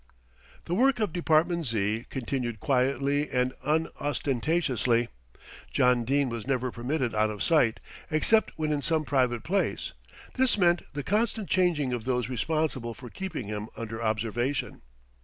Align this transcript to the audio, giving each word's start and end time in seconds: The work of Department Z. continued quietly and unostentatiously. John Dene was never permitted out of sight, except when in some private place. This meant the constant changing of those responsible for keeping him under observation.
The 0.65 0.73
work 0.73 0.99
of 0.99 1.13
Department 1.13 1.67
Z. 1.67 2.05
continued 2.09 2.59
quietly 2.59 3.29
and 3.29 3.53
unostentatiously. 3.63 5.09
John 5.69 6.05
Dene 6.05 6.27
was 6.27 6.47
never 6.47 6.71
permitted 6.71 7.13
out 7.13 7.29
of 7.29 7.43
sight, 7.43 7.79
except 8.09 8.51
when 8.55 8.71
in 8.71 8.81
some 8.81 9.05
private 9.05 9.43
place. 9.43 9.93
This 10.33 10.57
meant 10.57 10.81
the 10.93 11.03
constant 11.03 11.51
changing 11.51 11.93
of 11.93 12.05
those 12.05 12.29
responsible 12.29 12.95
for 12.95 13.11
keeping 13.11 13.45
him 13.45 13.69
under 13.77 14.01
observation. 14.01 14.81